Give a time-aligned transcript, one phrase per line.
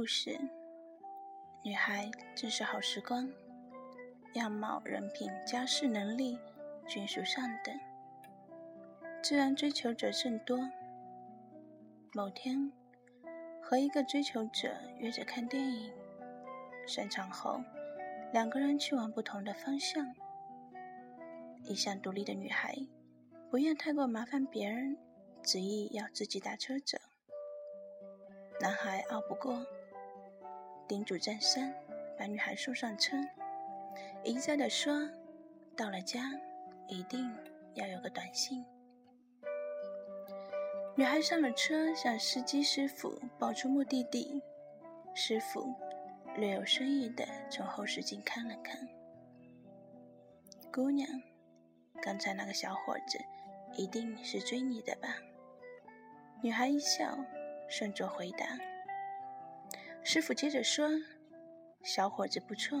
[0.00, 0.40] 故事，
[1.62, 3.30] 女孩正是好时光，
[4.32, 6.38] 样貌、人品、家世能力
[6.88, 7.78] 均属上等，
[9.22, 10.58] 自然追求者甚多。
[12.14, 12.72] 某天，
[13.62, 15.92] 和一个追求者约着看电影，
[16.86, 17.60] 散场后，
[18.32, 20.14] 两个人去往不同的方向。
[21.62, 22.74] 一向独立的女孩，
[23.50, 24.96] 不愿太过麻烦别人，
[25.42, 26.96] 执意要自己打车走。
[28.62, 29.62] 男孩拗不过，
[30.90, 31.72] 叮嘱再三，
[32.18, 33.16] 把女孩送上车，
[34.24, 35.08] 一再的说
[35.78, 36.32] ：“到了家，
[36.88, 37.32] 一定
[37.74, 38.64] 要有个短信。”
[40.98, 44.42] 女孩上了车，向司机师傅报出目的地。
[45.14, 45.72] 师傅
[46.34, 48.76] 略有深意的从后视镜看了看，
[50.72, 51.08] 姑娘，
[52.02, 53.16] 刚才那个小伙子
[53.76, 55.16] 一定是追你的吧？
[56.42, 57.16] 女孩一笑。
[57.68, 58.58] 顺着回答，
[60.12, 60.88] 师傅接着说
[61.86, 62.76] ：“小伙子不错，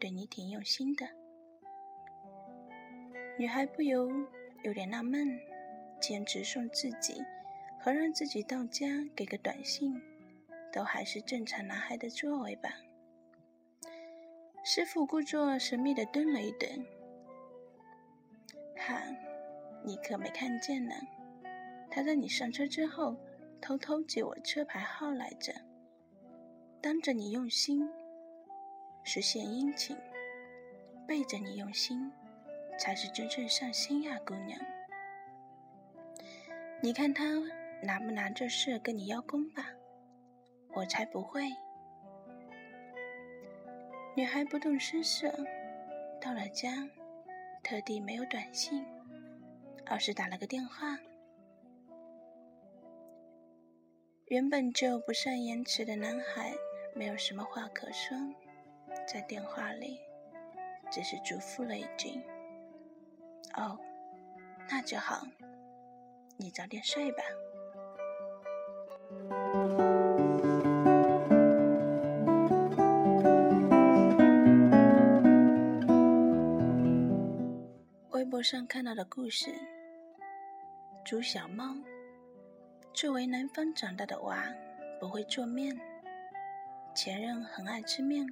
[0.00, 1.06] 对你挺用心的。”
[3.38, 4.10] 女孩不由
[4.64, 5.38] 有点纳闷，
[6.00, 7.22] 兼直送自己
[7.80, 10.02] 和让自己到家给个短信，
[10.72, 12.68] 都还是正常男孩的作为吧。
[14.64, 16.68] 师傅故作神秘的顿了一顿
[18.76, 19.00] ：“哈，
[19.84, 20.96] 你可没看见呢，
[21.88, 23.14] 他在你上车之后。”
[23.62, 25.54] 偷偷记我车牌号来着，
[26.84, 27.88] 当着你用心，
[29.04, 29.96] 实现殷勤；
[31.08, 32.12] 背着你用心，
[32.78, 34.60] 才是真正上心呀，姑娘。
[36.82, 37.24] 你看他
[37.82, 39.66] 拿不拿这事跟你邀功吧？
[40.74, 41.50] 我才不会。
[44.14, 45.32] 女孩不动声色，
[46.20, 46.86] 到了家，
[47.62, 48.84] 特地没有短信，
[49.86, 50.98] 而是打了个电话。
[54.26, 56.52] 原本就不善言辞的男孩，
[56.96, 58.16] 没有什么话可说，
[59.06, 59.98] 在电话里
[60.90, 62.20] 只是嘱咐了一句
[63.58, 63.76] ：“哦，
[64.70, 65.26] 那就好，
[66.36, 67.18] 你早点睡吧。”
[78.10, 79.52] 微博上看到的故事：
[81.04, 81.74] 猪小猫。
[82.92, 84.44] 作为南方长大的娃，
[85.00, 85.76] 不会做面。
[86.94, 88.24] 前任很爱吃面，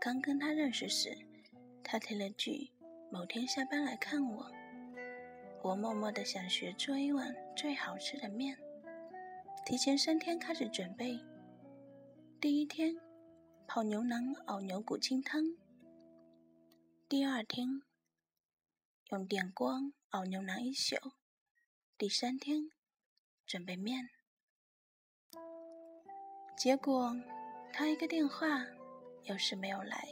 [0.00, 1.16] 刚跟他认识时，
[1.84, 2.70] 他提了句
[3.12, 4.50] ：“某天下班来看我。”
[5.62, 8.58] 我默默的想学做一碗最好吃的面，
[9.64, 11.20] 提前三天开始准备。
[12.40, 12.96] 第一天，
[13.66, 15.56] 泡牛腩熬牛骨清汤；
[17.08, 17.82] 第二天，
[19.10, 20.96] 用电锅熬牛腩一宿；
[21.96, 22.70] 第三天。
[23.46, 24.08] 准备面，
[26.56, 27.14] 结果
[27.76, 28.64] 他一个电话，
[29.24, 30.06] 又是没有来。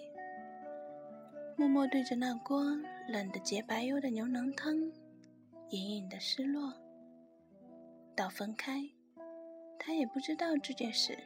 [1.57, 2.61] 默默对着那锅
[3.07, 4.75] 冷得洁白幽的牛腩汤，
[5.69, 6.73] 隐隐的失落。
[8.17, 8.83] 到分开，
[9.79, 11.17] 他也不知道这件事。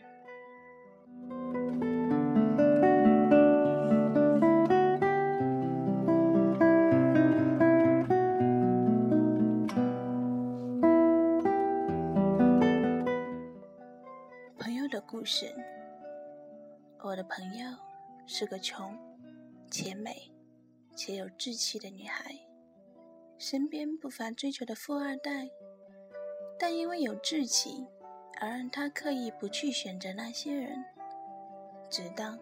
[14.58, 15.46] 朋友的故事。
[17.06, 17.64] 我的朋友
[18.26, 18.98] 是个穷
[19.70, 20.28] 且美
[20.96, 22.34] 且有志气的女孩，
[23.38, 25.48] 身边不乏追求的富二代，
[26.58, 27.86] 但因为有志气
[28.40, 30.84] 而让她刻意不去选择那些人。
[31.88, 32.36] 直到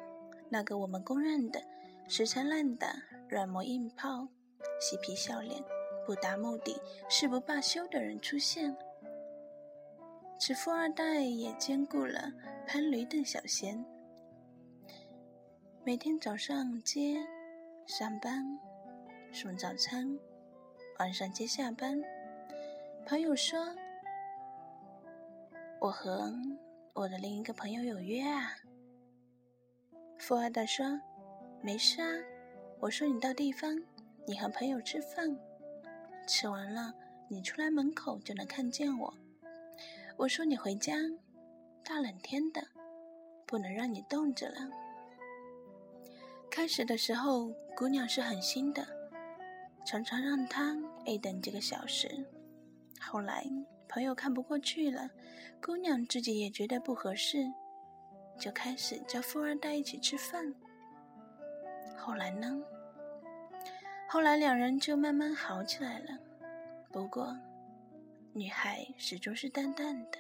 [0.48, 1.62] 那个我们公认的
[2.08, 2.96] 死缠烂打、
[3.28, 4.26] 软磨硬泡、
[4.80, 5.62] 嬉皮笑脸、
[6.06, 6.74] 不达目的
[7.10, 8.74] 誓不罢休的人出现。
[10.40, 12.32] 此富二代也兼顾了。
[12.66, 13.84] 潘驴邓小闲，
[15.86, 17.22] 每天早上接
[17.86, 18.42] 上班，
[19.30, 20.18] 送早餐，
[20.98, 22.02] 晚上接下班。
[23.04, 23.62] 朋友说
[25.78, 26.32] ：“我和
[26.94, 28.56] 我的另一个朋友有约啊。”
[30.16, 30.98] 富二代说
[31.60, 32.08] ：“没事啊，
[32.80, 33.78] 我说你到地方，
[34.26, 35.38] 你和朋友吃饭，
[36.26, 36.94] 吃完了
[37.28, 39.12] 你出来门口就能看见我。
[40.16, 40.94] 我说你回家。”
[41.84, 42.66] 大冷天的，
[43.44, 44.70] 不能让你冻着了。
[46.54, 48.86] 开始的时候，姑娘是狠心的，
[49.84, 50.72] 常常让他
[51.04, 52.08] 一等几个小时。
[53.00, 53.44] 后来
[53.88, 55.10] 朋友看不过去了，
[55.60, 57.44] 姑娘自己也觉得不合适，
[58.38, 60.54] 就开始叫富二代一起吃饭。
[61.96, 62.62] 后来呢？
[64.08, 66.16] 后来两人就慢慢好起来了。
[66.92, 67.36] 不过，
[68.32, 70.18] 女孩始终是淡淡的。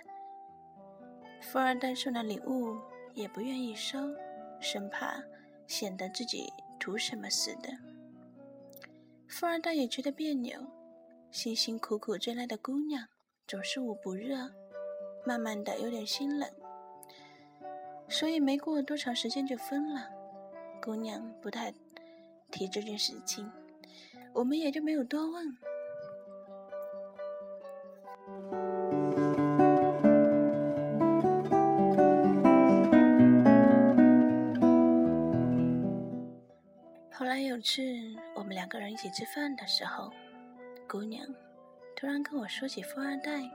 [1.40, 2.76] 富二代送的礼物
[3.12, 3.96] 也不愿意收，
[4.60, 5.22] 生怕
[5.66, 7.70] 显得自己图什么似的。
[9.26, 10.60] 富二代也觉得别扭，
[11.30, 13.08] 辛辛苦苦追来的姑娘
[13.46, 14.52] 总是捂不热，
[15.26, 16.48] 慢慢的有点心冷，
[18.08, 20.08] 所以没过多长时间就分了。
[20.82, 21.72] 姑娘不太
[22.50, 23.50] 提这件事情，
[24.32, 25.56] 我们也就没有多问。
[37.54, 37.80] 有次
[38.34, 40.12] 我们两个人一起吃饭的时候，
[40.88, 41.24] 姑娘
[41.94, 43.48] 突然跟我说起富二代。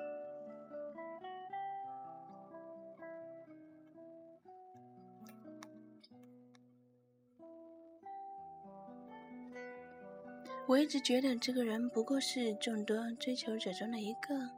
[10.65, 14.49] 我一直觉得这个人不过是众多追求者中的一个，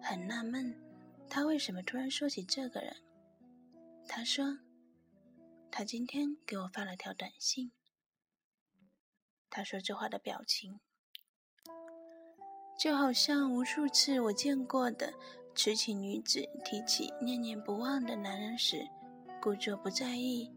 [0.00, 0.74] 很纳闷，
[1.28, 2.96] 他为什么突然说起这个人？
[4.08, 4.58] 他说，
[5.70, 7.70] 他今天给我发了条短信。
[9.50, 10.78] 他说这话的表情，
[12.78, 15.12] 就好像无数次我见过的
[15.54, 18.86] 痴情女子提起念念不忘的男人时，
[19.40, 20.52] 故作不在意，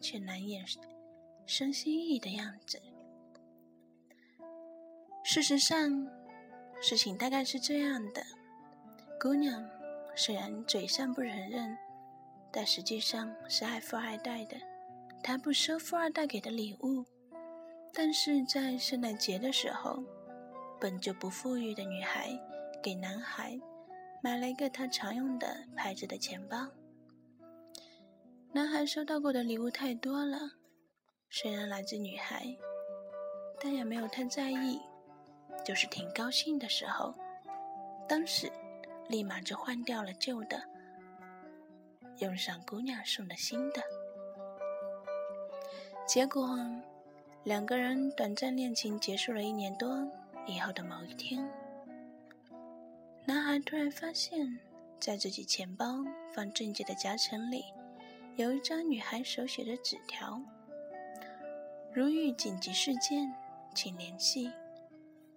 [0.00, 0.64] 却难掩
[1.46, 2.82] 生心意的样子。
[5.22, 6.06] 事实上，
[6.80, 8.24] 事情大概是这样的：
[9.20, 9.64] 姑娘
[10.16, 11.76] 虽然嘴上不承认，
[12.50, 14.56] 但实际上是爱富二代的。
[15.22, 17.04] 她不收富二代给的礼物。
[17.96, 20.02] 但是在圣诞节的时候，
[20.80, 22.28] 本就不富裕的女孩
[22.82, 23.56] 给男孩
[24.20, 26.66] 买了一个他常用的牌子的钱包。
[28.52, 30.38] 男孩收到过的礼物太多了，
[31.30, 32.44] 虽然来自女孩，
[33.60, 34.80] 但也没有太在意，
[35.64, 37.14] 就是挺高兴的时候，
[38.08, 38.50] 当时
[39.08, 40.60] 立马就换掉了旧的，
[42.18, 43.80] 用上姑娘送的新的，
[46.06, 46.58] 结果。
[47.44, 50.10] 两个人短暂恋情结束了一年多
[50.46, 51.46] 以后的某一天，
[53.26, 54.58] 男孩突然发现，
[54.98, 56.02] 在自己钱包
[56.34, 57.62] 放证件的夹层里，
[58.36, 60.40] 有一张女孩手写的纸条
[61.92, 63.30] ：“如遇紧急事件，
[63.74, 64.50] 请联系。”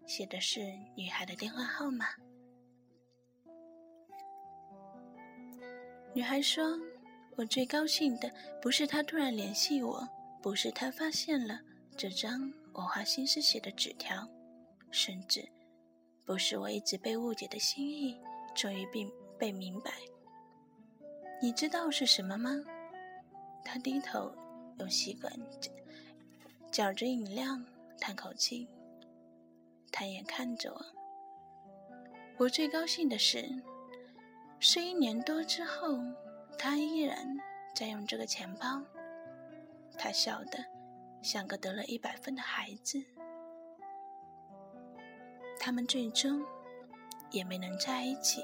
[0.07, 0.61] 写的是
[0.95, 2.05] 女孩的电话号码。
[6.13, 6.79] 女孩说
[7.35, 8.31] ：“我最高兴的
[8.61, 10.07] 不是他突然联系我，
[10.41, 11.59] 不是他发现了。”
[11.97, 14.29] 这张我花心思写的纸条，
[14.91, 15.43] 甚至
[16.25, 18.15] 不是我一直被误解的心意，
[18.53, 19.91] 终于并被明白。
[21.41, 22.51] 你知道是什么吗？
[23.65, 24.31] 他低头
[24.77, 25.33] 用吸管
[26.71, 27.59] 搅着饮料，
[27.99, 28.69] 叹口气，
[29.91, 30.85] 抬眼看着我。
[32.37, 33.49] 我最高兴的是，
[34.59, 35.97] 是一年多之后，
[36.59, 37.35] 他依然
[37.73, 38.83] 在用这个钱包。
[39.97, 40.63] 他笑的。
[41.21, 43.03] 像个得了一百分的孩子，
[45.59, 46.41] 他们最终
[47.31, 48.41] 也没能在一起。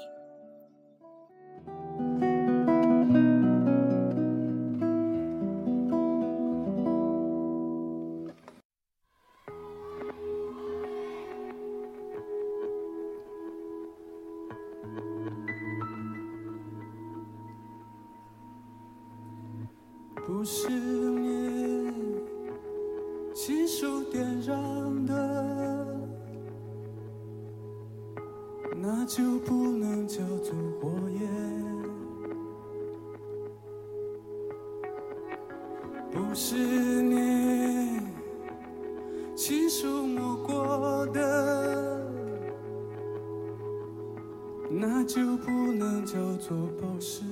[20.26, 21.13] 不是。
[29.04, 31.28] 那就不能叫做火焰。
[36.10, 36.56] 不是
[37.02, 38.00] 你
[39.36, 42.00] 亲手摸过的，
[44.70, 47.24] 那就不能叫做宝石。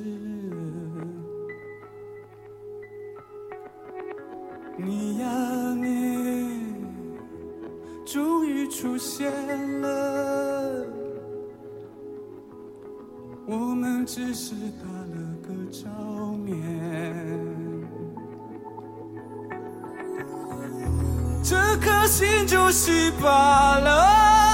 [4.76, 6.66] 你呀，你
[8.04, 9.32] 终于出现
[9.80, 10.41] 了，
[13.44, 15.88] 我们只是打了个照
[16.44, 16.54] 面，
[21.42, 24.51] 这颗心就稀巴了，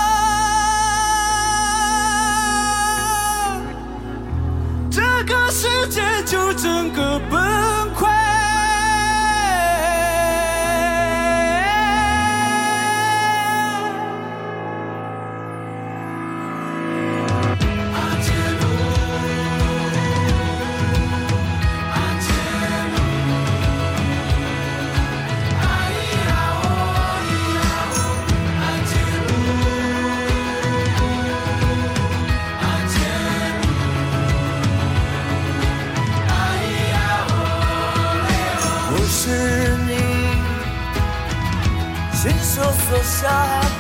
[43.21, 43.78] 所